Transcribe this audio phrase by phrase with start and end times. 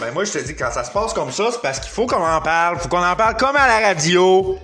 [0.00, 2.06] Ben moi, je te dis, quand ça se passe comme ça, c'est parce qu'il faut
[2.06, 2.78] qu'on en parle.
[2.78, 4.56] Faut qu'on en parle comme à la radio.